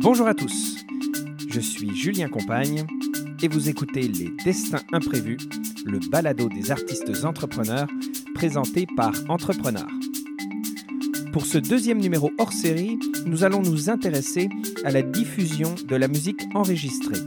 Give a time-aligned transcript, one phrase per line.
[0.00, 0.78] Bonjour à tous,
[1.50, 2.86] je suis Julien Compagne
[3.42, 5.36] et vous écoutez Les Destins Imprévus,
[5.84, 7.88] le balado des artistes entrepreneurs
[8.34, 9.86] présenté par Entrepreneur.
[11.30, 14.48] Pour ce deuxième numéro hors série, nous allons nous intéresser
[14.82, 17.20] à la diffusion de la musique enregistrée,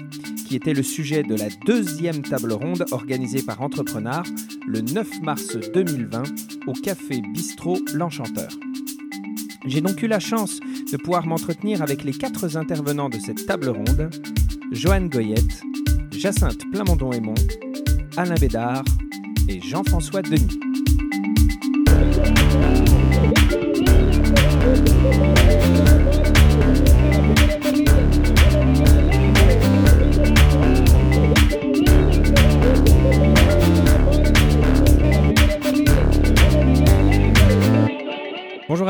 [0.47, 4.23] qui était le sujet de la deuxième table ronde organisée par Entrepreneur
[4.67, 6.23] le 9 mars 2020
[6.65, 8.49] au Café Bistrot L'Enchanteur.
[9.68, 10.59] J'ai donc eu la chance
[10.91, 14.09] de pouvoir m'entretenir avec les quatre intervenants de cette table ronde,
[14.72, 15.62] Joanne Goyette,
[16.12, 17.35] Jacinthe Plamondon-Aymon,
[18.16, 18.86] Alain Bédard
[19.49, 20.59] et Jean-François Denis.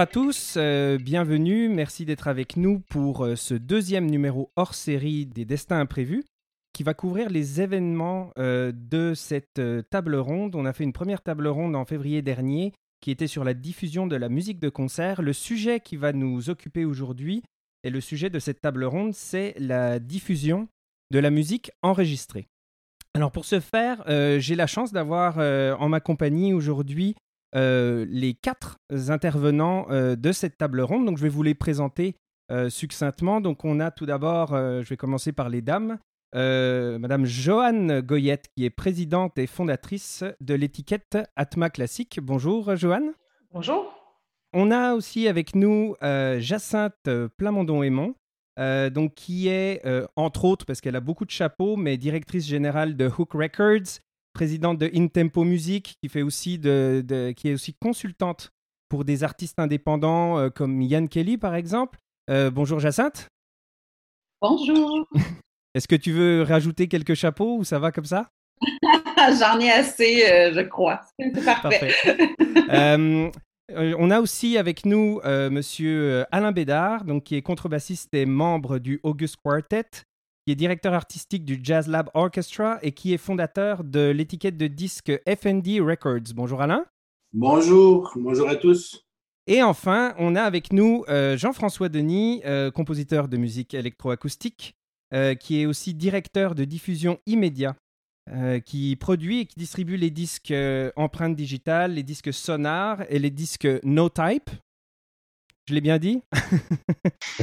[0.06, 5.26] À tous, euh, bienvenue, merci d'être avec nous pour euh, ce deuxième numéro hors série
[5.26, 6.24] des Destins Imprévus
[6.74, 10.54] qui va couvrir les événements euh, de cette table ronde.
[10.54, 12.72] On a fait une première table ronde en février dernier
[13.02, 15.24] qui était sur la diffusion de la musique de concert.
[15.24, 17.42] Le sujet qui va nous occuper aujourd'hui
[17.84, 20.68] et le sujet de cette table ronde, c'est la diffusion
[21.10, 22.46] de la musique enregistrée.
[23.16, 24.04] Alors pour ce faire,
[24.40, 27.16] j'ai la chance d'avoir en ma compagnie aujourd'hui
[27.56, 31.06] euh, les quatre intervenants euh, de cette table ronde.
[31.06, 32.18] Donc, je vais vous les présenter
[32.52, 33.40] euh, succinctement.
[33.40, 35.98] Donc, on a tout d'abord, je vais commencer par les dames.
[36.34, 42.20] Madame Joanne Goyette, qui est présidente et fondatrice de l'étiquette Atma Classique.
[42.22, 43.14] Bonjour, Joanne.
[43.54, 43.86] Bonjour.
[44.52, 48.16] On a aussi avec nous Jacinthe Plamondon-Aymon,
[48.92, 49.82] donc qui est,
[50.18, 54.02] entre autres, parce qu'elle a beaucoup de chapeaux, mais directrice générale de Hook Records,
[54.36, 58.52] présidente de InTempo Music, qui, fait aussi de, qui est aussi consultante
[58.90, 61.98] pour des artistes indépendants euh, comme Yann Kelly, par exemple.
[62.30, 63.30] Euh, bonjour Jacinthe.
[64.42, 65.08] Bonjour.
[65.74, 68.30] Est-ce que tu veux rajouter quelques chapeaux ou ça va comme ça?
[69.40, 71.02] J'en ai assez, euh, je crois.
[71.20, 71.94] C'est parfait.
[73.70, 79.00] on a aussi avec nous Monsieur Alain Bédard, donc qui est contrebassiste et membre du
[79.04, 80.04] August Quartet,
[80.46, 84.68] qui est directeur artistique du Jazz Lab Orchestra et qui est fondateur de l'étiquette de
[84.68, 86.34] disque FND Records.
[86.36, 86.86] Bonjour Alain.
[87.34, 89.04] Bonjour, bonjour à tous.
[89.48, 94.76] Et enfin, on a avec nous euh, Jean-François Denis, euh, compositeur de musique électroacoustique,
[95.14, 97.76] euh, qui est aussi directeur de diffusion immédiat,
[98.66, 100.52] qui produit et qui distribue les disques
[100.96, 104.50] empreintes digitales, les disques sonars et les disques no type.
[105.68, 106.24] Je l'ai bien dit?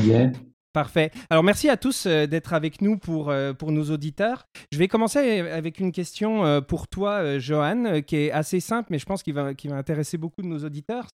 [0.01, 0.33] Bien.
[0.73, 1.11] Parfait.
[1.29, 4.47] Alors merci à tous euh, d'être avec nous pour, euh, pour nos auditeurs.
[4.73, 8.99] Je vais commencer avec une question euh, pour toi, Johan, qui est assez simple, mais
[8.99, 11.09] je pense qu'il va, va intéresser beaucoup de nos auditeurs.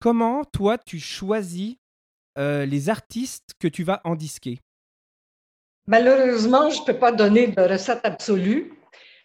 [0.00, 1.76] Comment, toi, tu choisis
[2.36, 4.58] les artistes que tu vas en disquer
[5.86, 8.72] Malheureusement, je ne peux pas donner de recette absolue.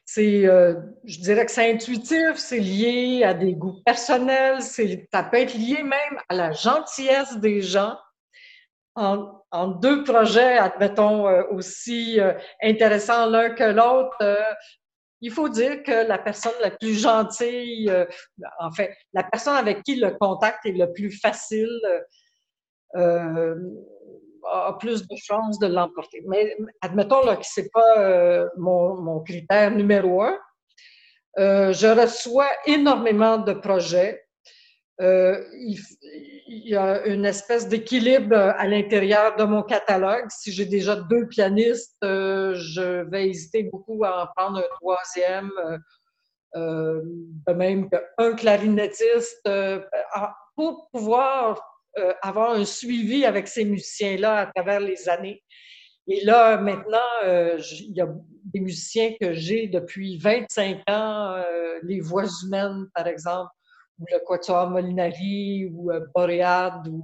[0.05, 5.55] C'est, je dirais que c'est intuitif, c'est lié à des goûts personnels, ça peut être
[5.55, 7.97] lié même à la gentillesse des gens
[8.95, 14.37] en, deux projets, admettons, euh, aussi euh, intéressants l'un que l'autre, euh,
[15.21, 17.91] il faut dire que la personne la plus gentille,
[18.59, 21.67] en fait, la personne avec qui le contact est le plus facile,
[22.95, 26.23] a plus de chances de l'emporter.
[26.25, 30.39] Mais admettons là, que ce n'est pas mon, mon, critère numéro un.
[31.35, 34.23] je reçois énormément de projets.
[35.01, 35.77] Euh, il,
[36.47, 40.25] y a une espèce d'équilibre à l'intérieur de mon catalogue.
[40.29, 45.51] Si j'ai déjà deux pianistes, euh, je vais hésiter beaucoup à en prendre un troisième,
[46.55, 47.01] euh,
[47.47, 49.47] de même qu'un clarinettiste,
[50.55, 51.61] pour pouvoir
[52.21, 55.43] avoir un suivi avec ces musiciens-là à travers les années.
[56.07, 58.07] Et là, maintenant, il y a
[58.43, 61.43] des musiciens que j'ai depuis 25 ans,
[61.83, 63.51] les voix humaines, par exemple,
[63.99, 66.87] ou le Quatuor Molinari ou euh, Boréade.
[66.87, 67.03] Ou,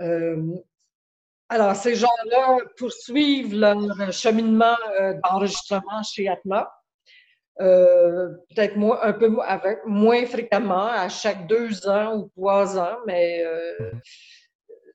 [0.00, 0.54] euh, euh,
[1.48, 4.76] alors, ces gens-là poursuivent leur cheminement
[5.22, 6.72] d'enregistrement chez Atma.
[7.58, 14.00] peut-être un peu avec, moins fréquemment, à chaque deux ans ou trois ans, mais mm-hmm.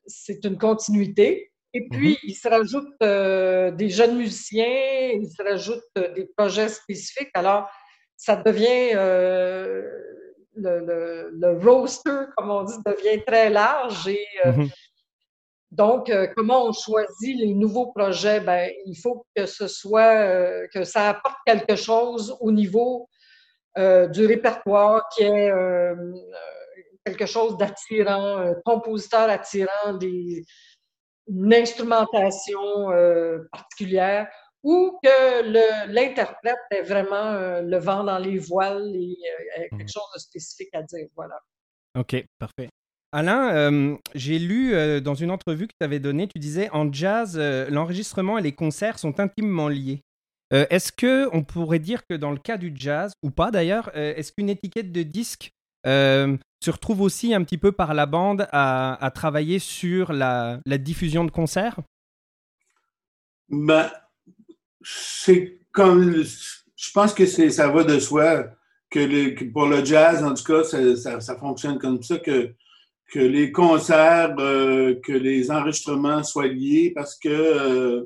[0.06, 1.52] c'est une continuité.
[1.74, 2.24] Et puis, mm-hmm.
[2.24, 7.30] il se rajoute des jeunes musiciens, il se rajoute des projets spécifiques.
[7.34, 7.70] Alors,
[8.16, 8.94] ça devient
[10.58, 14.08] le, le, roster, comme on dit, devient très large.
[14.08, 14.70] Et, euh, mm-hmm.
[15.70, 18.40] Donc, euh, comment on choisit les nouveaux projets?
[18.40, 23.08] Ben, il faut que ce soit, euh, que ça apporte quelque chose au niveau
[24.10, 25.52] du répertoire, qui est
[27.04, 30.42] quelque chose d'attirant, un compositeur attirant, des,
[31.28, 32.88] une instrumentation
[33.52, 34.26] particulière
[34.62, 39.16] ou que l'interprète ait vraiment le vent dans les voiles et
[39.70, 39.88] quelque mmh.
[39.88, 41.06] chose de spécifique à dire.
[41.16, 41.38] Voilà.
[41.98, 42.68] OK, parfait.
[43.12, 47.38] Alain, j'ai lu dans une entrevue que tu avais donnée, tu disais en jazz,
[47.70, 50.02] l'enregistrement et les concerts sont intimement liés.
[50.50, 54.32] est-ce que on pourrait dire que dans le cas du jazz, ou pas d'ailleurs, est-ce
[54.32, 55.52] qu'une étiquette de disque
[55.84, 61.30] se retrouve aussi un petit peu par la bande à, travailler sur la, diffusion de
[61.30, 61.80] concerts?
[63.48, 63.90] Ben,
[64.82, 66.22] c'est comme.
[66.22, 68.44] Je pense que ça va de soi
[68.90, 72.54] que, pour le jazz, en tout cas, ça, fonctionne comme ça, que,
[73.10, 78.04] que les concerts, euh, que les enregistrements soient liés parce que euh,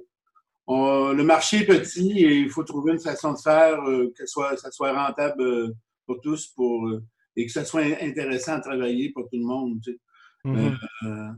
[0.68, 4.56] le marché est petit et il faut trouver une façon de faire euh, que soit,
[4.56, 5.74] ça soit rentable
[6.06, 6.90] pour tous pour,
[7.36, 9.80] et que ça soit intéressant à travailler pour tout le monde.
[9.82, 9.98] Tu
[10.44, 11.34] mm-hmm.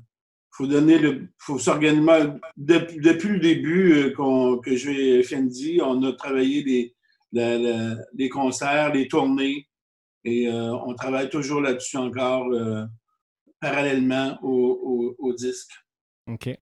[0.54, 2.30] Faut donner le, faut s'organiser.
[2.56, 6.94] depuis le début que je vais FND, on a travaillé
[7.32, 9.66] les, concerts, les tournées,
[10.24, 12.46] et on travaille toujours là-dessus encore
[13.60, 15.72] parallèlement au, disque.
[16.28, 16.56] OK.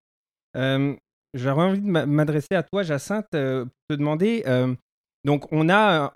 [1.34, 4.42] J'aurais envie de m'adresser à toi, Jacinthe, pour te demander.
[5.24, 6.06] Donc, on a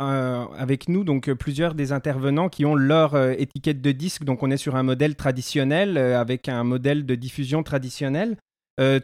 [0.59, 4.25] avec nous donc plusieurs des intervenants qui ont leur étiquette de disque.
[4.25, 8.37] Donc, on est sur un modèle traditionnel avec un modèle de diffusion traditionnel.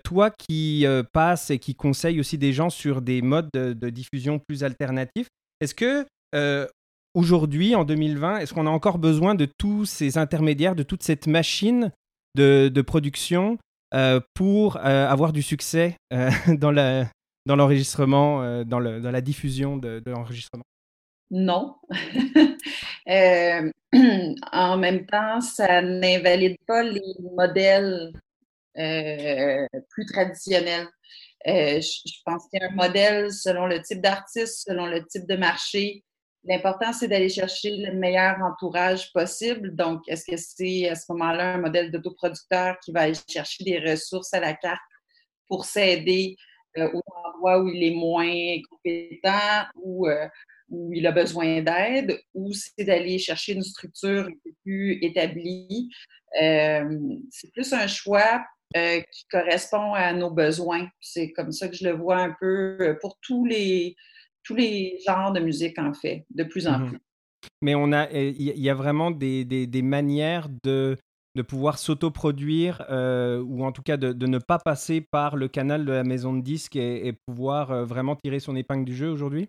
[0.03, 4.65] toi qui passes et qui conseilles aussi des gens sur des modes de diffusion plus
[4.65, 5.29] alternatifs,
[5.61, 6.05] est-ce que
[7.15, 11.27] aujourd'hui, en 2020, est-ce qu'on a encore besoin de tous ces intermédiaires, de toute cette
[11.27, 11.93] machine
[12.35, 13.59] de, production
[13.95, 16.73] euh, pour euh, avoir du succès euh, dans,
[17.47, 20.65] dans l'enregistrement, dans, la diffusion de, l'enregistrement?
[21.31, 21.77] Non.
[24.53, 28.13] en même temps, ça n'invalide pas les modèles
[28.75, 30.89] plus traditionnels.
[31.45, 35.37] je pense qu'il y a un modèle selon le type d'artiste, selon le type de
[35.37, 36.05] marché,
[36.45, 39.77] L'important, c'est d'aller chercher le meilleur entourage possible.
[39.77, 43.79] Donc, est-ce que c'est à ce moment-là un modèle d'autoproducteur qui va aller chercher des
[43.79, 44.81] ressources à la carte
[45.47, 46.37] pour s'aider
[46.79, 46.89] euh,
[47.27, 48.33] endroit où il est moins
[48.71, 50.29] compétent ou euh,
[50.71, 54.29] où il a besoin d'aide, ou c'est d'aller chercher une structure
[54.65, 55.91] plus établie.
[56.41, 56.99] Euh,
[57.31, 60.89] c'est plus un choix qui correspond à nos besoins.
[60.99, 63.95] C'est comme ça que je le vois un peu pour tous les,
[64.45, 66.99] tous les genres de musique, en fait, de plus en mmh plus.
[67.61, 70.97] Mais on a, il y a vraiment des, des, manières de,
[71.35, 75.85] de pouvoir s'autoproduire euh, ou en tout cas de, ne pas passer par le canal
[75.85, 79.49] de la maison de disques et, pouvoir euh, vraiment tirer son épingle du jeu aujourd'hui?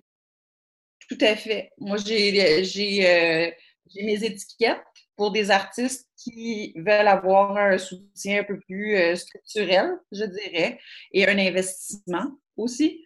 [1.09, 1.71] Tout à fait.
[1.79, 3.53] Moi, euh, j'ai
[3.95, 4.81] mes étiquettes
[5.17, 10.79] pour des artistes qui veulent avoir un soutien un peu plus structurel, je dirais,
[11.11, 12.25] et un investissement
[12.55, 13.03] aussi.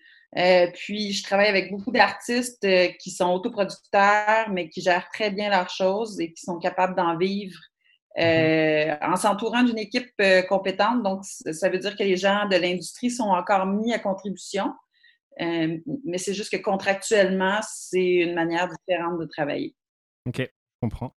[0.75, 2.65] Puis, je travaille avec beaucoup d'artistes
[2.99, 7.17] qui sont autoproducteurs, mais qui gèrent très bien leurs choses et qui sont capables d'en
[7.17, 7.59] vivre
[8.19, 10.11] euh, en s'entourant d'une équipe
[10.49, 11.03] compétente.
[11.03, 14.73] Donc, ça veut dire que les gens de l'industrie sont encore mis à contribution.
[15.39, 19.75] mais c'est juste que contractuellement, c'est une manière différente de travailler.
[20.27, 21.13] OK, je comprends.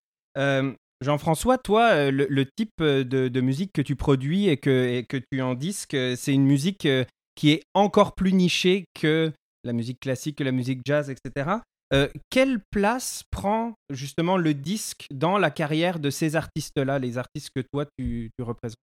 [1.03, 5.55] Jean-François, toi, le, type de, musique que tu produis et que, et que tu en
[5.55, 6.87] disques, c'est une musique
[7.35, 9.33] qui est encore plus niché que
[9.65, 11.51] la musique classique, que la musique jazz, etc.
[11.93, 17.51] Euh, quelle place prend justement le disque dans la carrière de ces artistes-là, les artistes
[17.55, 18.77] que toi tu, représentes?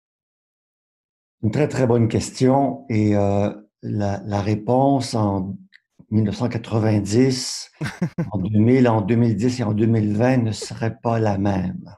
[1.43, 5.55] Une très très bonne question et euh, la, réponse en
[6.09, 7.71] 1990,
[8.31, 11.93] en 2000, en 2010 et en 2020 ne serait pas la même.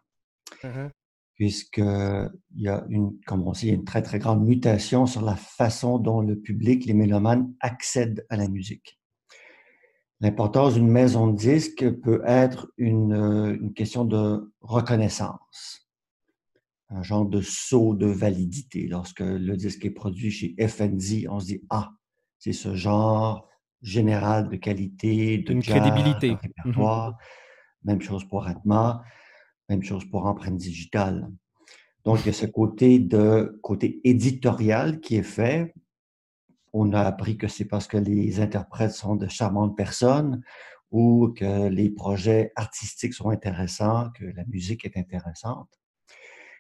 [1.35, 5.99] Puisqu'il y a une, comme on sait, une très, très grande mutation sur la façon
[5.99, 8.99] dont le public, les mélomanes, accèdent à la musique.
[10.19, 13.13] L'importance d'une maison de disque peut être une,
[13.62, 15.88] une, question de reconnaissance,
[16.89, 18.88] un genre de saut de validité.
[18.88, 21.91] Lorsque le disque est produit chez FNZ, on se dit Ah,
[22.39, 23.47] c'est ce genre
[23.81, 26.31] général de qualité, de une crédibilité.
[26.31, 27.17] De répertoire.
[27.83, 29.03] Même chose pour Atma.
[29.69, 31.29] Même chose pour empreinte digitale.
[32.05, 35.74] Donc, il y a ce côté de côté éditorial qui est fait.
[36.74, 40.41] On a appris que c'est parce que les interprètes sont de charmantes personnes
[40.91, 45.69] ou que les projets artistiques sont intéressants, que la musique est intéressante.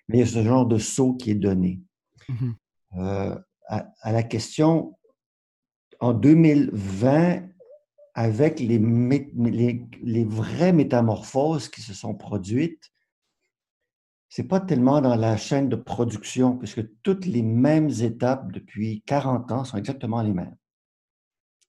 [0.07, 1.81] Mais il y a ce genre de saut qui est donné.
[2.29, 2.51] Mmh
[2.95, 3.37] euh,
[3.67, 4.97] à, la question,
[5.99, 7.43] en 2020,
[8.13, 12.91] avec les, les, les, vraies métamorphoses qui se sont produites,
[14.29, 19.51] C'est pas tellement dans la chaîne de production, puisque toutes les mêmes étapes depuis 40
[19.51, 20.55] ans sont exactement les mêmes.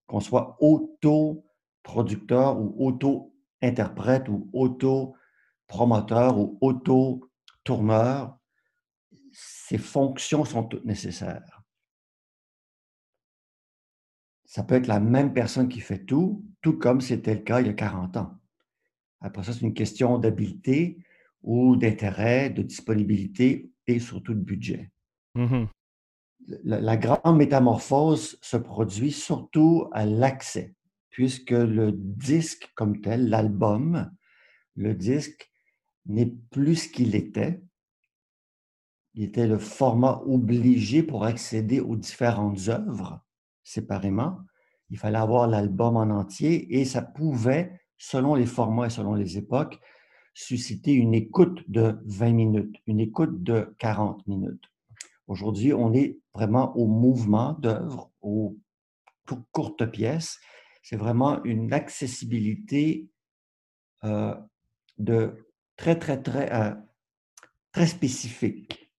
[0.07, 8.37] Qu'on soit auto-producteur ou auto-interprète ou auto-promoteur ou auto-tourneur,
[9.33, 11.63] ces fonctions sont toutes nécessaires.
[14.47, 17.67] Ça peut être la même personne qui fait tout, tout comme c'était le cas il
[17.67, 18.35] y a 40 ans.
[19.21, 20.99] Après ça, c'est une question d'habileté
[21.43, 24.91] ou d'intérêt, de disponibilité et surtout de budget.
[25.35, 25.65] Mmh
[26.65, 30.75] la, grande métamorphose se produit surtout à l'accès,
[31.11, 34.11] puisque le disque comme tel, l'album,
[34.77, 35.51] le disque
[36.07, 37.61] n'est plus ce qu'il était.
[39.15, 43.21] Il était le format obligé pour accéder aux différentes œuvres
[43.63, 44.39] séparément.
[44.91, 49.37] Il fallait avoir l'album en entier et ça pouvait, selon les formats et selon les
[49.37, 49.79] époques,
[50.39, 54.71] susciter une écoute de 20 minutes, une écoute de 40 minutes.
[55.27, 58.57] Aujourd'hui, on est vraiment au mouvement d'œuvres, aux
[59.51, 60.39] courtes pièces.
[60.83, 63.09] C'est vraiment une accessibilité
[64.05, 64.33] euh,
[64.99, 65.45] de
[65.77, 66.73] très, très, très, euh,
[67.73, 68.93] très spécifique.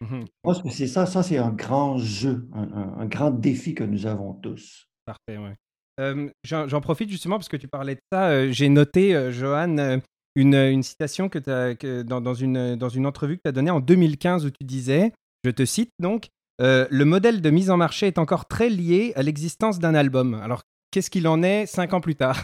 [0.00, 3.82] Mmh Je pense que c'est ça, ça c'est un grand jeu, un, grand défi que
[3.82, 4.88] nous avons tous.
[5.04, 6.30] Parfait, oui.
[6.44, 8.28] J'en profite justement parce que tu parlais de ça.
[8.28, 10.00] Euh, j'ai noté, Johan,
[10.34, 14.46] une, citation que, as, dans, une, dans une entrevue que tu as donnée en 2015
[14.46, 15.12] où tu disais
[15.44, 16.28] je te cite donc,
[16.60, 20.34] euh, le modèle de mise en marché est encore très lié à l'existence d'un album.
[20.42, 22.36] Alors, qu'est-ce qu'il en est cinq ans plus tard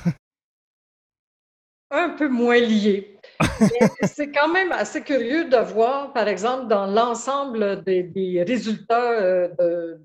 [1.91, 3.19] Un peu moins lié.
[4.03, 9.97] c'est quand même assez curieux de voir, par exemple, dans l'ensemble des, résultats euh,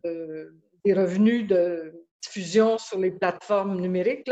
[0.86, 4.32] des revenus de diffusion sur les plateformes numériques,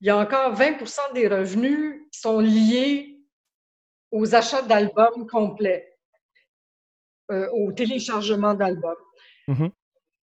[0.00, 3.18] il y a encore 20% des revenus qui sont liés
[4.10, 5.90] aux achats d'albums complets.
[7.30, 8.96] Euh, au téléchargement d'albums.
[9.46, 9.70] Mm-hmm.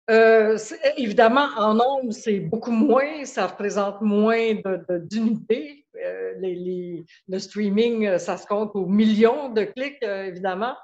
[0.10, 0.58] Euh,
[0.96, 4.56] évidemment, en nombre, c'est beaucoup moins, ça représente moins
[5.04, 5.86] d'unités.
[6.04, 10.76] Euh, le streaming, ça se compte aux millions de clics, évidemment,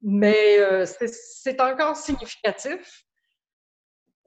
[0.00, 3.04] mais c'est encore significatif.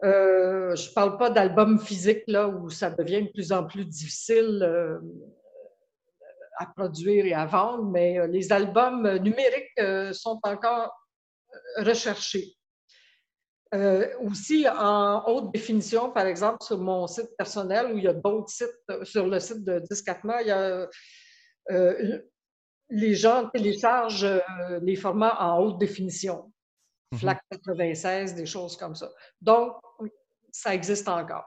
[0.03, 4.67] Je ne parle pas d'albums physiques, là, où ça devient de plus en plus difficile
[6.57, 9.79] à produire et à vendre, mais les albums numériques
[10.13, 10.91] sont encore
[11.77, 12.55] recherché.
[13.73, 18.13] Euh, aussi, en haute définition, par exemple, sur mon site personnel, où il y a
[18.13, 20.89] d'autres sites, sur le site de Discatma, il y a,
[21.71, 22.19] euh,
[22.89, 26.51] les gens téléchargent euh, les formats en haute définition.
[27.11, 27.19] Mhm.
[27.19, 29.09] FLAC 96, des choses comme ça.
[29.41, 29.73] Donc,
[30.51, 31.45] ça existe encore.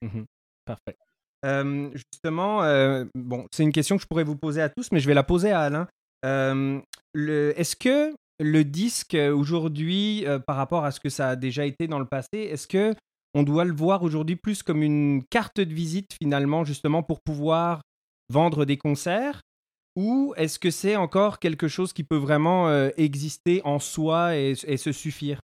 [0.00, 0.26] Mhm.
[0.64, 0.96] Parfait.
[1.94, 2.60] justement,
[3.14, 5.24] bon, c'est une question que je pourrais vous poser à tous, mais je vais la
[5.24, 5.88] poser à Alain.
[6.22, 11.64] Est-ce que le disque euh, aujourd'hui, euh, par rapport à ce que ça a déjà
[11.64, 12.94] été dans le passé, est-ce que
[13.34, 17.80] on doit le voir aujourd'hui plus comme une carte de visite finalement, justement pour pouvoir
[18.28, 19.40] vendre des concerts?
[19.96, 24.54] Ou est-ce que c'est encore quelque chose qui peut vraiment euh, exister en soi et,
[24.54, 25.40] se suffire?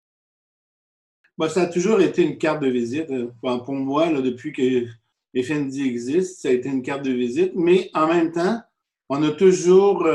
[1.37, 3.07] Bah, Ça a toujours été une carte de visite.
[3.41, 4.85] Pour moi, depuis que
[5.39, 7.51] FND existe, ça a été une carte de visite.
[7.55, 8.61] Mais en même temps,
[9.09, 10.05] on a toujours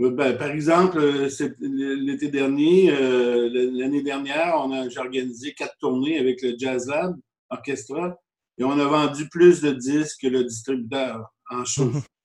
[0.00, 1.28] euh, ben, par exemple, euh,
[1.60, 4.54] l'été dernier, euh, l'année dernière,
[4.88, 7.16] j'ai organisé quatre tournées avec le Jazz Lab
[7.50, 8.18] Orchestra
[8.56, 11.90] et on a vendu plus de disques que le distributeur en show.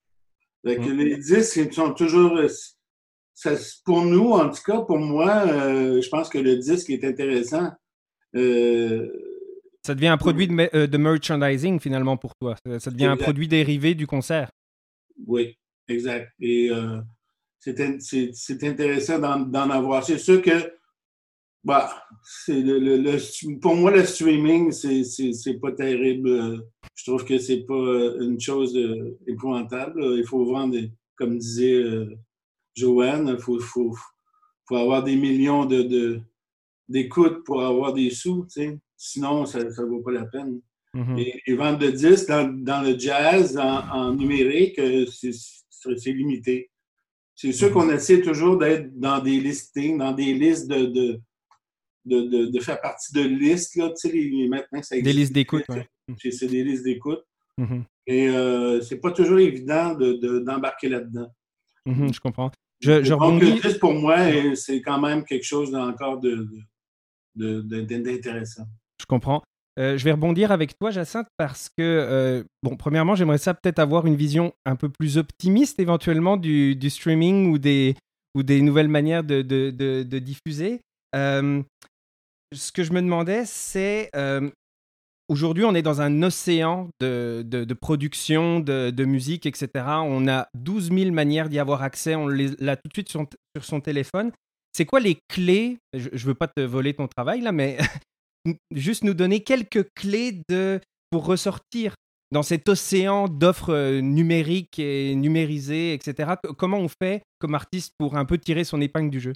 [0.66, 2.40] les disques sont toujours.
[3.86, 7.72] pour nous, en tout cas, pour moi, je pense que le disque est intéressant.
[8.34, 12.56] ça devient un produit de, merchandising finalement pour toi.
[12.80, 14.50] Ça devient un produit dérivé du concert.
[15.28, 15.58] Oui,
[15.88, 16.32] exact.
[16.40, 16.72] Et
[17.60, 20.04] c'est intéressant d'en avoir.
[20.04, 20.74] C'est sûr que
[21.66, 21.90] bah,
[22.48, 26.64] le, pour moi, le streaming, c'est pas terrible.
[26.94, 30.16] Je trouve que c'est pas une chose euh, épouvantable.
[30.16, 30.78] Il faut vendre,
[31.16, 32.16] comme disait euh,
[32.76, 33.96] Joanne, il faut, faut,
[34.68, 38.46] faut, avoir des millions d'écoutes de, pour avoir des sous.
[38.96, 40.62] Sinon, ça ne vaut pas la peine.
[40.94, 41.20] Mm-hmm.
[41.20, 46.70] et, et, vendre de disques dans, dans le jazz, en, en numérique, euh, c'est limité.
[47.34, 51.20] C'est sûr qu'on essaie toujours d'être dans des listings, dans des listes de, de,
[52.06, 53.76] de, de, faire partie de listes.
[53.76, 55.04] Là, tu sais, maintenant, ça existe.
[55.04, 56.32] Des listes d'écoute, oui.
[56.32, 57.24] C'est des listes d'écoute.
[57.60, 57.84] Mm-hmm.
[58.08, 61.28] Et euh, c'est pas toujours évident d'embarquer là-dedans.
[61.88, 62.52] Mm-hmm, je comprends.
[62.82, 64.18] Je, je Donc, juste pour moi,
[64.56, 66.22] c'est quand même quelque chose encore
[67.36, 68.66] d'intéressant.
[69.00, 69.42] Je comprends.
[69.78, 74.16] je vais rebondir avec toi, Jacinthe, parce que, bon, premièrement, j'aimerais ça peut-être avoir une
[74.16, 77.96] vision un peu plus optimiste éventuellement du, streaming ou des,
[78.36, 80.82] ou des nouvelles manières de, de diffuser.
[82.54, 84.10] Ce que je me demandais, c'est
[85.28, 89.70] Aujourd'hui, on est dans un océan de, de, production, de, musique, etc.
[90.04, 92.14] On a 12 000 manières d'y avoir accès.
[92.14, 93.26] On l'a tout de suite sur,
[93.62, 94.32] son téléphone.
[94.74, 95.78] C'est quoi les clés?
[95.94, 97.78] Je ne veux pas te voler ton travail là, mais
[98.72, 101.96] juste nous donner quelques clés de, pour ressortir
[102.32, 106.34] dans cet océan d'offres euh, numériques et numérisées, etc.
[106.58, 109.34] Comment on fait comme artiste pour un peu tirer son épingle du jeu?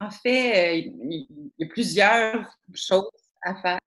[0.00, 3.10] En fait, euh, il y a plusieurs choses
[3.42, 3.78] à faire.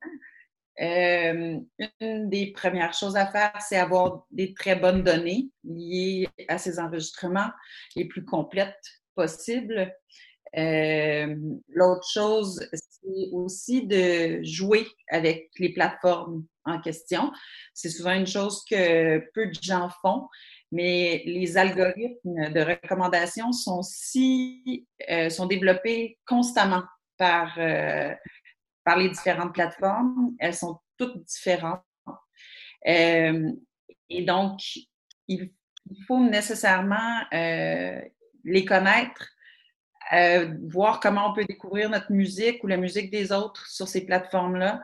[0.81, 1.59] Euh,
[1.99, 6.79] une des premières choses à faire, c'est avoir des très bonnes données liées à ces
[6.79, 7.51] enregistrements
[7.95, 9.93] les plus complètes possibles.
[10.57, 11.35] Euh,
[11.69, 17.31] l'autre chose, c'est aussi de jouer avec les plateformes en question.
[17.73, 20.27] C'est souvent une chose que peu de gens font,
[20.71, 26.83] mais les algorithmes de recommandation sont si euh, sont développés constamment
[27.17, 27.57] par
[28.83, 30.35] par les différentes plateformes.
[30.39, 31.83] Elles sont toutes différentes.
[32.87, 33.51] Euh,
[34.09, 34.59] et donc,
[35.27, 35.51] il,
[36.07, 37.99] faut nécessairement euh,
[38.43, 39.30] les connaître,
[40.13, 44.05] euh, voir comment on peut découvrir notre musique ou la musique des autres sur ces
[44.05, 44.81] plateformes-là.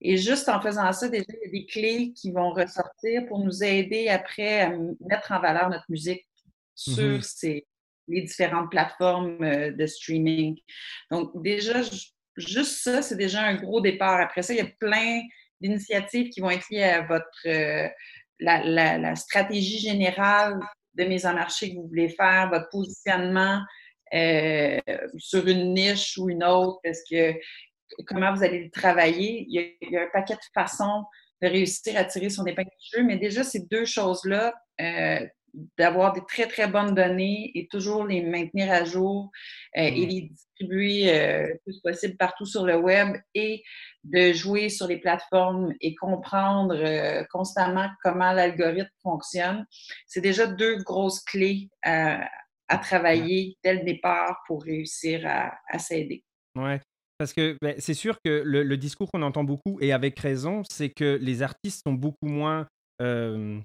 [0.00, 3.38] Et juste en faisant ça, déjà, il y a des clés qui vont ressortir pour
[3.38, 6.26] nous aider après à mettre en valeur notre musique
[6.74, 7.22] sur mm-hmm.
[7.22, 7.66] ces,
[8.08, 9.38] les différentes plateformes
[9.72, 10.58] de streaming.
[11.10, 11.80] Donc, déjà,
[12.36, 14.20] juste ça, c'est déjà un gros départ.
[14.20, 15.22] Après ça, il y a plein
[15.60, 17.88] d'initiatives qui vont être liées à votre euh,
[18.38, 20.60] la, stratégie générale
[20.94, 23.60] de mise en marché que vous voulez faire, votre positionnement
[24.14, 24.78] euh,
[25.18, 27.32] sur une niche ou une autre, parce que
[28.06, 29.46] comment vous allez le travailler.
[29.48, 31.04] Il y, a, un paquet de façons
[31.42, 35.26] de réussir à tirer son épingle du jeu, mais déjà, ces deux choses-là, euh,
[35.78, 39.30] d'avoir des très, très bonnes données et toujours les maintenir à jour
[39.76, 40.08] euh, et mmh.
[40.08, 43.62] les distribuer euh, le plus possible partout sur le web et
[44.04, 49.66] de jouer sur les plateformes et comprendre euh, constamment comment l'algorithme fonctionne.
[50.06, 52.28] C'est déjà deux grosses clés à,
[52.68, 56.22] travailler dès le départ pour réussir à, s'aider.
[56.56, 56.80] Ouais.
[57.18, 60.90] Parce que ben, c'est sûr que le, discours qu'on entend beaucoup, et avec raison, c'est
[60.90, 62.66] que les artistes sont beaucoup moins
[63.02, 63.60] euh,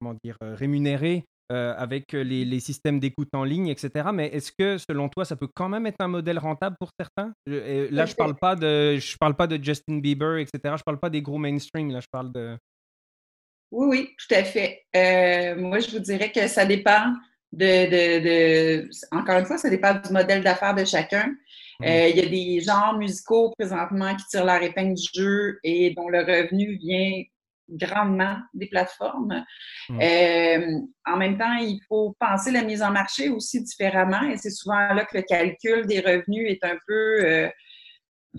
[0.00, 4.08] comment dire, euh, rémunérés euh, avec les, systèmes d'écoute en ligne, etc.
[4.14, 7.32] Mais est-ce que, selon toi, ça peut quand même être un modèle rentable pour certains?
[7.46, 10.76] Là, je parle pas de, je parle pas de Justin Bieber, etc.
[10.78, 11.90] Je parle pas des gros mainstream.
[11.90, 12.56] Là, je parle de.
[13.70, 14.84] Oui, oui, tout à fait.
[15.58, 17.14] moi, je vous dirais que ça dépend
[17.52, 21.34] de, encore une fois, ça dépend du modèle d'affaires de chacun.
[21.80, 21.86] Mmh.
[21.86, 26.08] Il y a des genres musicaux présentement qui tirent leur épingle du jeu et dont
[26.08, 27.22] le revenu vient
[27.68, 29.44] grandement des plateformes.
[29.88, 30.00] Mm.
[30.00, 34.50] Euh, en même temps, il faut penser la mise en marché aussi différemment et c'est
[34.50, 37.48] souvent là que le calcul des revenus est un peu euh,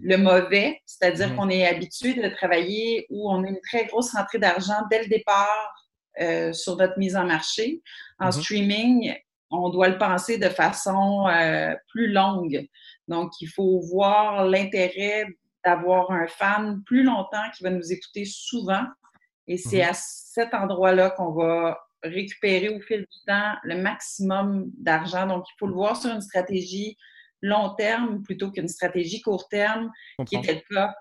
[0.02, 1.36] le mauvais, c'est-à-dire mm.
[1.36, 5.10] qu'on est habitué de travailler où on a une très grosse rentrée d'argent dès le
[5.10, 5.74] départ
[6.22, 7.82] euh, sur notre mise en marché.
[8.20, 8.42] En mm-hmm.
[8.42, 9.16] streaming,
[9.50, 11.28] on doit le penser de façon
[11.90, 12.68] plus longue.
[13.08, 15.28] Donc, il faut voir l'intérêt
[15.64, 18.84] d'avoir un fan plus longtemps qui va nous écouter souvent
[19.48, 19.90] et c'est mhm.
[19.90, 25.28] à cet endroit-là qu'on va récupérer au fil du temps le maximum d'argent.
[25.28, 26.98] Donc, il faut le voir sur une stratégie
[27.42, 29.92] long terme plutôt qu'une stratégie court terme,
[30.26, 30.96] qui était le cas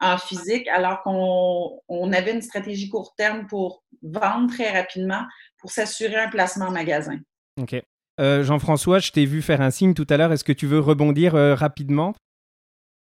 [0.00, 5.22] en physique, alors qu'on avait une stratégie court terme pour vendre très rapidement,
[5.58, 7.18] pour s'assurer un placement en magasin.
[7.60, 7.76] OK.
[8.20, 10.32] Euh, Jean-François, je t'ai vu faire un signe tout à l'heure.
[10.32, 12.14] Est-ce que tu veux rebondir euh, rapidement?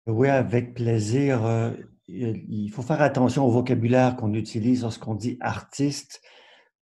[0.07, 1.45] Oui, avec plaisir.
[1.45, 1.71] Euh,
[2.09, 6.23] il faut faire attention au vocabulaire qu'on utilise lorsqu'on dit artiste,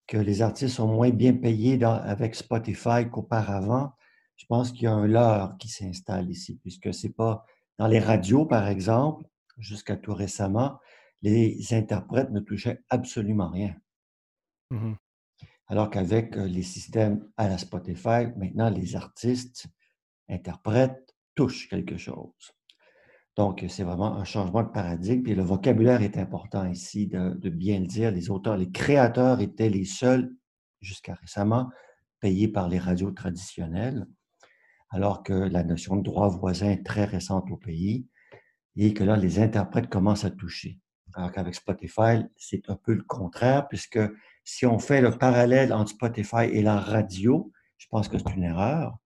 [0.07, 3.93] que les artistes sont moins bien payés avec Spotify qu'auparavant.
[4.37, 7.45] Je pense qu'il y a un leurre qui s'installe ici, puisque c'est pas
[7.79, 9.25] dans les radios, par exemple,
[9.61, 10.79] jusqu'à tout récemment,
[11.23, 13.75] les interprètes ne touchaient absolument rien.
[14.71, 14.95] Mmh
[15.69, 19.67] Alors qu'avec euh, les systèmes à la Spotify, maintenant, les artistes,
[20.29, 22.53] interprètes, touchent quelque chose.
[23.37, 25.27] Donc, c'est vraiment un changement de paradigme.
[25.29, 28.11] Et le vocabulaire est important ici de, bien le dire.
[28.11, 30.35] Les auteurs, les créateurs étaient les seuls,
[30.81, 31.71] jusqu'à récemment,
[32.21, 34.07] payés par les radios traditionnelles,
[34.91, 38.07] alors que la notion de droit voisin est très récente au pays
[38.77, 40.79] et que là, les interprètes commencent à toucher.
[41.15, 43.99] Alors qu'avec Spotify, c'est un peu le contraire, puisque
[44.45, 48.45] si on fait le parallèle entre Spotify et la radio, je pense que c'est une
[48.45, 48.97] erreur,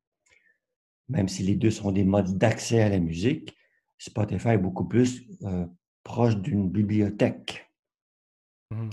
[1.08, 3.56] même si les deux sont des modes d'accès à la musique.
[3.98, 5.66] Spotify est beaucoup plus euh,
[6.02, 7.70] proche d'une bibliothèque
[8.70, 8.90] mmh.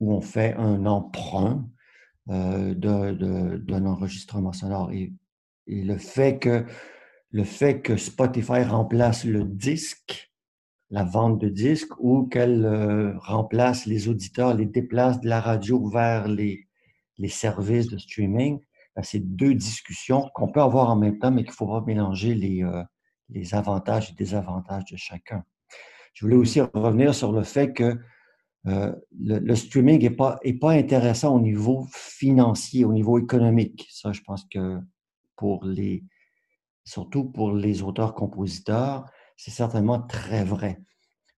[0.00, 1.68] où on fait un emprunt
[2.28, 4.92] euh, d'un enregistrement sonore.
[4.92, 5.12] Et,
[5.66, 6.64] le, fait que,
[7.32, 10.30] le fait que Spotify remplace le disque,
[10.90, 15.88] la vente de disques, ou qu'elle euh, remplace les auditeurs, les déplace de la radio
[15.88, 16.68] vers les,
[17.16, 18.60] les services de streaming,
[18.94, 21.82] ben, c'est deux discussions qu'on peut avoir en même temps, mais qu'il ne faut pas
[21.86, 22.82] mélanger les, euh,
[23.30, 25.42] les avantages et désavantages de chacun.
[26.12, 27.98] Je voulais aussi revenir sur le fait que
[28.66, 33.88] euh, le, streaming n'est pas, est pas intéressant au niveau financier, au niveau économique.
[33.90, 34.78] Ça, je pense que
[35.36, 36.04] pour les,
[36.84, 39.04] surtout pour les auteurs-compositeurs,
[39.36, 40.80] c'est certainement très vrai.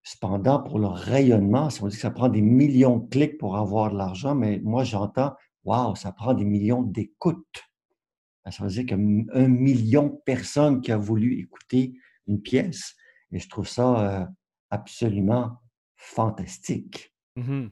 [0.03, 3.57] Cependant, pour le rayonnement, si on dit que ça prend des millions de clics pour
[3.57, 7.63] avoir de l'argent, mais moi, j'entends, waouh, ça prend des millions d'écoutes.
[8.43, 11.97] Ben, ça veut dire qu'il y a un million de personnes qui ont voulu écouter
[12.27, 12.95] une pièce.
[13.31, 14.25] Et je trouve ça euh,
[14.69, 15.57] absolument
[15.95, 17.11] fantastique.
[17.35, 17.67] Mmh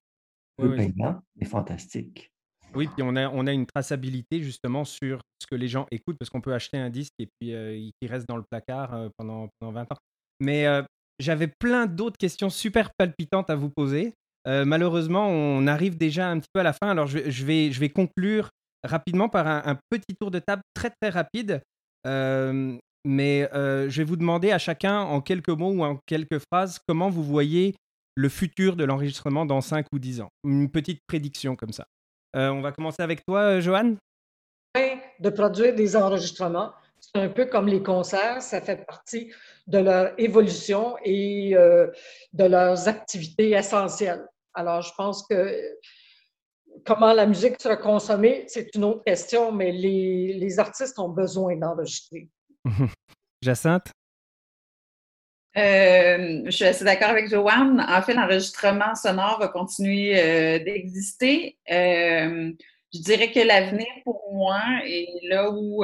[0.57, 2.32] Peu payant, mais fantastique.
[2.75, 6.41] Oui, puis on a, une traçabilité justement sur ce que les gens écoutent, parce qu'on
[6.41, 9.73] peut acheter un disque et puis euh, il reste dans le placard euh, pendant, pendant
[9.73, 9.97] 20 ans.
[10.39, 10.65] Mais
[11.19, 14.13] j'avais plein d'autres questions super palpitantes à vous poser.
[14.45, 18.49] malheureusement, on arrive déjà un petit peu à la fin, alors je, vais, conclure
[18.83, 21.61] rapidement par un, petit tour de table très très rapide.
[22.05, 26.39] Euh, mais euh, je vais vous demander à chacun en quelques mots ou en quelques
[26.39, 27.75] phrases comment vous voyez
[28.15, 30.29] le futur de l'enregistrement dans 5 ou 10 ans?
[30.43, 31.85] Une petite prédiction comme ça.
[32.35, 33.97] Euh, on va commencer avec toi, Joanne.
[35.19, 39.31] De produire des enregistrements, c'est un peu comme les concerts, ça fait partie
[39.67, 44.25] de leur évolution et de leurs activités essentielles.
[44.55, 45.77] Alors, je pense que
[46.85, 52.29] comment la musique sera consommée, c'est une autre question, mais les, artistes ont besoin d'enregistrer.
[53.41, 53.91] Jacinthe?
[55.55, 57.85] Euh, je suis assez d'accord avec Joanne.
[57.87, 61.57] En fait, l'enregistrement sonore va continuer euh, d'exister.
[61.71, 62.51] Euh,
[62.93, 65.83] je dirais que l'avenir pour moi et là où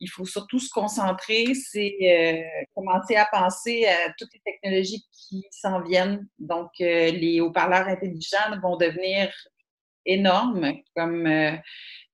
[0.00, 2.44] il faut surtout se concentrer, c'est
[2.76, 6.28] commencer à penser à toutes les technologies qui s'en viennent.
[6.38, 9.32] Donc, les haut-parleurs intelligents vont devenir
[10.08, 11.52] énorme comme, euh,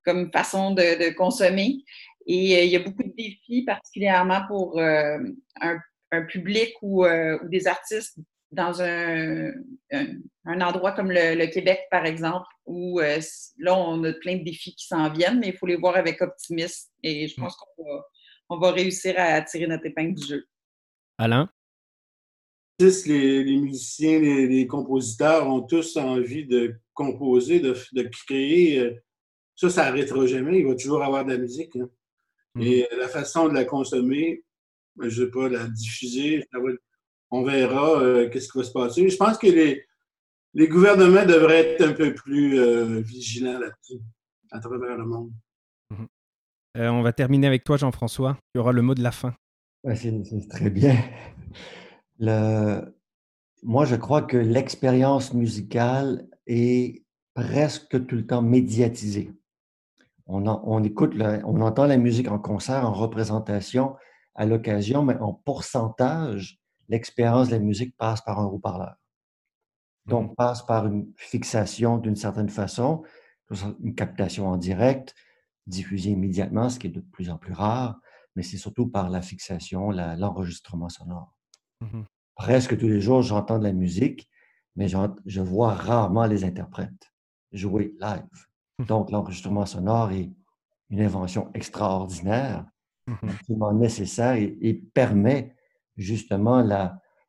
[0.04, 1.78] comme façon de, consommer.
[2.26, 5.18] Et euh, il y a beaucoup de défis, particulièrement pour euh,
[6.14, 7.04] un, public ou,
[7.44, 8.18] des artistes
[8.52, 9.52] dans un,
[9.92, 14.86] un, endroit comme le, Québec, par exemple, où là, on a plein de défis qui
[14.86, 16.90] s'en viennent, mais il faut les voir avec optimisme.
[17.02, 18.04] Et je pense qu'on va,
[18.48, 20.46] on va réussir à tirer notre épingle du jeu.
[21.18, 21.48] Alain?
[22.80, 27.74] Les, les musiciens, les, les, compositeurs ont tous envie de composer, de,
[28.26, 28.94] créer, euh,
[29.54, 30.58] ça, ça n'arrêtera jamais.
[30.58, 31.76] Il va toujours avoir de la musique.
[31.76, 31.88] Hein.
[32.56, 32.66] Mm-hmm.
[32.66, 34.42] Et la façon de la consommer,
[35.00, 36.44] je ne sais pas, la diffuser,
[37.30, 39.08] on verra euh, qu'est-ce qui va se passer.
[39.08, 39.84] Je pense que les,
[40.54, 44.00] les gouvernements devraient être un peu plus euh, vigilants là-dessus,
[44.52, 45.32] à travers le monde.
[45.90, 46.88] Mm-hmm.
[46.90, 48.38] on va terminer avec toi, Jean-François.
[48.54, 49.34] Tu auras le mot de la fin.
[49.94, 50.96] c'est très bien.
[52.18, 52.82] Le...
[53.62, 57.02] Moi, je crois que l'expérience musicale est
[57.34, 59.32] presque tout le temps médiatisé.
[60.26, 63.96] On, on écoute, on entend la musique en concert, en représentation,
[64.34, 68.96] à l'occasion, mais en pourcentage, l'expérience de la musique passe par un haut-parleur.
[70.06, 73.04] Donc, mmh passe par une fixation d'une certaine façon,
[73.82, 75.14] une captation en direct,
[75.66, 77.98] diffusée immédiatement, ce qui est de plus en plus rare,
[78.36, 81.34] mais c'est surtout par la fixation, l'enregistrement sonore.
[81.80, 82.02] Mmh
[82.34, 84.28] Presque tous les jours, j'entends de la musique,
[84.74, 87.14] mais je vois rarement les interprètes
[87.54, 88.46] jouer live.
[88.78, 88.84] Mmh.
[88.84, 90.30] Donc, l'enregistrement sonore est
[90.90, 92.66] une invention extraordinaire,
[93.06, 95.54] mmh absolument nécessaire et, permet
[95.96, 96.66] justement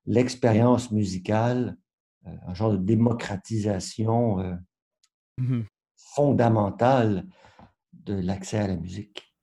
[0.05, 1.77] l'expérience musicale,
[2.25, 4.55] euh, un genre de démocratisation euh,
[5.37, 5.61] mmh
[6.15, 7.25] fondamentale
[7.91, 9.35] de l'accès à la musique.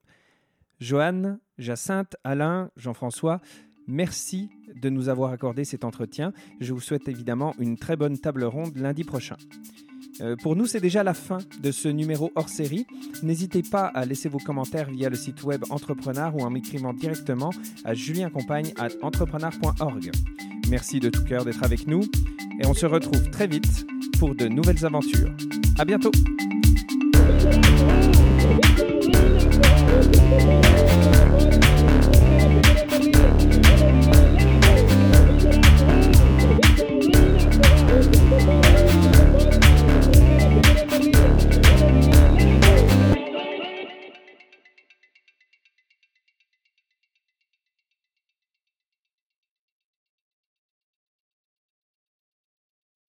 [0.80, 3.42] Joanne, Jacinthe, Alain, Jean-François,
[3.88, 4.48] Merci
[4.80, 6.32] de nous avoir accordé cet entretien.
[6.60, 9.36] Je vous souhaite évidemment une très bonne table ronde lundi prochain.
[10.22, 12.86] Euh, pour nous, c'est déjà la fin de ce numéro hors série.
[13.22, 17.50] N'hésitez pas à laisser vos commentaires via le site web Entrepreneur ou en m'écrivant directement
[17.84, 20.10] à juliencompagne à entrepreneur.org.
[20.70, 22.02] Merci de tout cœur d'être avec nous
[22.60, 23.86] et on se retrouve très vite
[24.18, 25.34] pour de nouvelles aventures.
[25.78, 26.12] À bientôt!